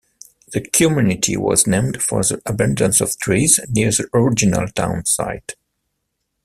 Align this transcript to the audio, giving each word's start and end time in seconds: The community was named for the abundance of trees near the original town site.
The 0.51 0.61
community 0.61 1.37
was 1.37 1.67
named 1.67 2.01
for 2.01 2.23
the 2.23 2.41
abundance 2.47 3.01
of 3.01 3.15
trees 3.19 3.59
near 3.69 3.91
the 3.91 4.09
original 4.15 4.67
town 4.69 5.05
site. 5.05 5.53